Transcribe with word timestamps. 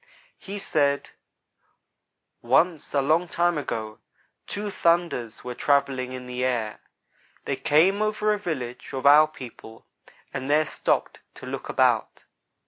He 0.39 0.57
said: 0.57 1.11
"Once, 2.41 2.91
a 2.95 3.03
long 3.03 3.27
time 3.27 3.55
ago, 3.59 3.99
two 4.47 4.71
'thunders' 4.71 5.43
were 5.43 5.53
travelling 5.53 6.11
in 6.11 6.25
the 6.25 6.43
air. 6.43 6.79
They 7.45 7.55
came 7.55 8.01
over 8.01 8.33
a 8.33 8.39
village 8.39 8.93
of 8.93 9.05
our 9.05 9.27
people, 9.27 9.85
and 10.33 10.49
there 10.49 10.65
stopped 10.65 11.19
to 11.35 11.45
look 11.45 11.69
about. 11.69 12.23